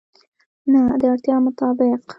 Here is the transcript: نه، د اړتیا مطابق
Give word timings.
نه، 0.71 0.81
د 1.01 1.03
اړتیا 1.13 1.35
مطابق 1.45 1.99